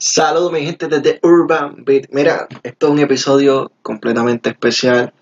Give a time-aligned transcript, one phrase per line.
[0.00, 2.06] Saludos mi gente desde Urban Beat.
[2.12, 5.12] Mira, esto es un episodio completamente especial,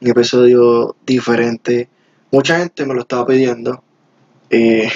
[0.00, 1.88] un episodio diferente.
[2.30, 3.82] Mucha gente me lo estaba pidiendo.
[4.48, 4.88] Eh,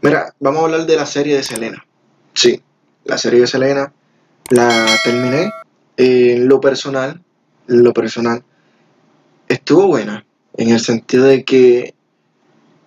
[0.00, 1.84] mira, vamos a hablar de la serie de Selena.
[2.32, 2.58] Sí,
[3.04, 3.92] la serie de Selena
[4.48, 5.50] la terminé.
[5.98, 7.20] En lo personal,
[7.68, 8.42] en lo personal,
[9.46, 10.24] estuvo buena
[10.56, 11.94] en el sentido de que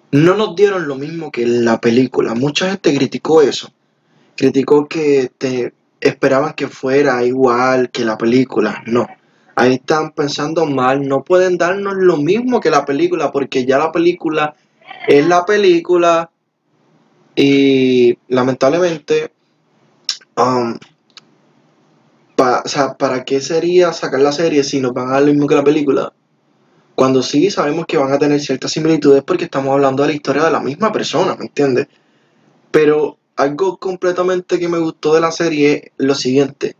[0.09, 2.34] no nos dieron lo mismo que en la película.
[2.34, 3.71] Mucha gente criticó eso
[4.35, 8.84] criticó que te esperaban que fuera igual que la película.
[8.85, 9.07] No,
[9.55, 11.07] ahí están pensando mal.
[11.07, 14.55] No pueden darnos lo mismo que la película porque ya la película
[15.07, 16.29] es la película
[17.35, 19.31] y lamentablemente,
[20.38, 20.77] um,
[22.38, 25.48] o sea, ¿para qué sería sacar la serie si nos van a dar lo mismo
[25.48, 26.13] que la película?
[26.95, 30.45] Cuando sí sabemos que van a tener ciertas similitudes porque estamos hablando de la historia
[30.45, 31.88] de la misma persona, ¿me entiendes?
[32.71, 36.76] Pero algo completamente que me gustó de la serie es lo siguiente.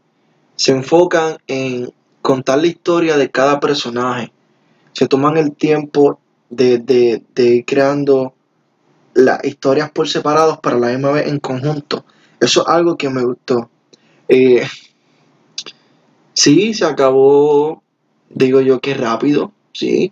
[0.56, 4.32] Se enfocan en contar la historia de cada personaje.
[4.94, 8.34] Se toman el tiempo de, ir creando
[9.14, 12.06] las historias por separados para la misma vez en conjunto.
[12.40, 13.70] Eso es algo que me gustó.
[14.28, 14.66] Eh,
[16.34, 17.84] sí, se acabó,
[18.30, 20.12] digo yo que rápido, sí.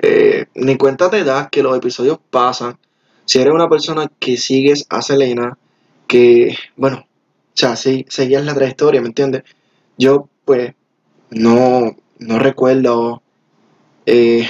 [0.00, 2.78] Eh, ni cuenta te das que los episodios pasan.
[3.24, 5.56] Si eres una persona que sigues a Selena,
[6.08, 7.06] que, bueno, o
[7.54, 9.44] sea, sí, seguías la trayectoria, ¿me entiendes?
[9.96, 10.74] Yo, pues,
[11.30, 13.22] no, no recuerdo,
[14.06, 14.48] eh,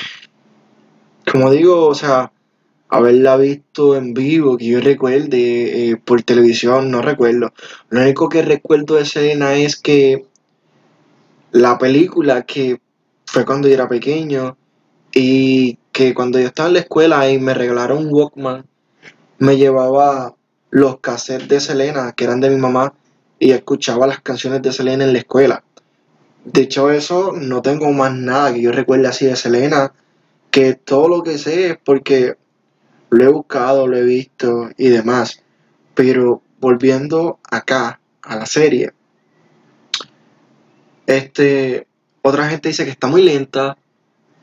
[1.30, 2.32] como digo, o sea,
[2.88, 7.52] haberla visto en vivo, que yo recuerde eh, por televisión, no recuerdo.
[7.90, 10.24] Lo único que recuerdo de escena es que
[11.50, 12.80] la película que
[13.26, 14.56] fue cuando yo era pequeño
[15.12, 18.66] y que cuando yo estaba en la escuela y me regalaron un Walkman,
[19.38, 20.34] me llevaba
[20.70, 22.94] los cassettes de Selena, que eran de mi mamá,
[23.38, 25.64] y escuchaba las canciones de Selena en la escuela.
[26.44, 29.92] De hecho, eso no tengo más nada que yo recuerde así de Selena,
[30.50, 32.36] que todo lo que sé es porque
[33.10, 35.42] lo he buscado, lo he visto y demás.
[35.94, 38.92] Pero volviendo acá a la serie,
[41.06, 41.86] este,
[42.22, 43.78] otra gente dice que está muy lenta,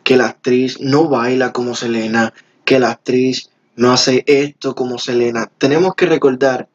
[0.04, 5.52] que la actriz no baila como Selena, que la actriz no hace esto como Selena.
[5.58, 6.68] Tenemos que recordar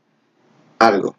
[0.79, 1.17] algo.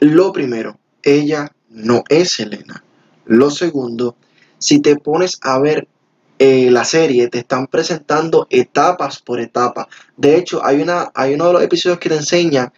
[0.00, 2.84] Lo primero, ella no es Selena.
[3.26, 4.16] Lo segundo,
[4.58, 5.88] si te pones a ver
[6.38, 9.88] eh, la serie, te están presentando etapas por etapa.
[10.16, 12.72] De hecho, hay, una, hay uno de los episodios que te enseña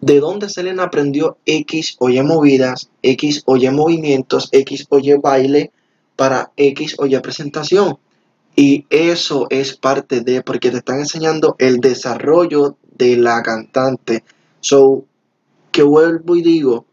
[0.00, 5.14] de dónde Selena aprendió X o Y movidas, X o Y movimientos, X o Y
[5.14, 5.70] baile
[6.16, 7.98] para X o Y presentación.
[8.56, 14.24] Y eso es parte de, porque te están enseñando el desarrollo de la cantante.
[14.60, 15.04] So,
[15.72, 16.86] que vuelvo y digo,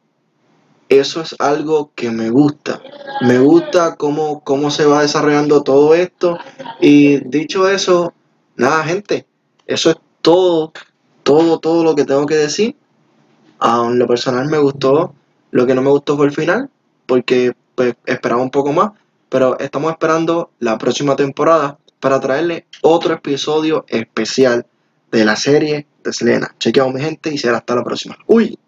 [0.89, 2.81] eso es algo que me gusta.
[3.21, 6.37] Me gusta cómo, cómo se va desarrollando todo esto.
[6.81, 8.13] Y dicho eso,
[8.55, 9.25] nada, gente,
[9.67, 10.73] eso es todo,
[11.23, 12.75] todo, todo lo que tengo que decir.
[13.59, 15.13] A lo personal me gustó.
[15.51, 16.69] Lo que no me gustó fue el final,
[17.05, 18.91] porque pues, esperaba un poco más.
[19.31, 24.65] Pero estamos esperando la próxima temporada para traerle otro episodio especial
[25.09, 26.53] de la serie de Selena.
[26.59, 28.17] Chequeamos mi gente y será hasta la próxima.
[28.27, 28.59] ¡Uy!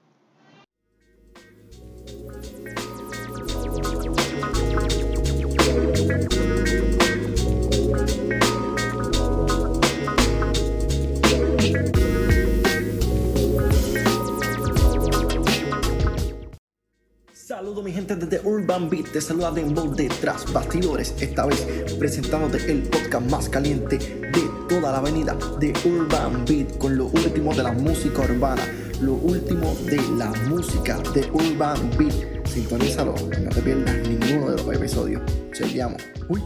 [17.83, 21.65] Mi gente desde Urban Beat, te saluda Dembow detrás bastidores, esta vez
[21.99, 27.53] presentándote el podcast más caliente de toda la avenida de Urban Beat con lo último
[27.53, 28.61] de la música urbana,
[29.01, 32.47] lo último de la música de Urban Beat.
[32.47, 35.21] Sintonízalo, no te pierdas ninguno de los episodios.
[35.51, 36.01] Chequeamos.
[36.29, 36.41] Uy.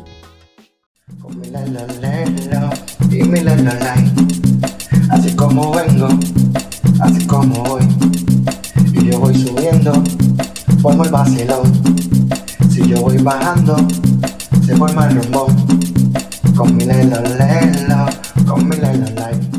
[5.11, 6.07] Así como vengo,
[6.99, 7.76] así como voy,
[10.81, 11.71] formo el vacilón.
[12.69, 13.75] Si yo voy bajando,
[14.65, 15.47] se forma el rumbo.
[16.55, 18.05] Con mi lelo lelo,
[18.45, 19.56] con mi lelo light.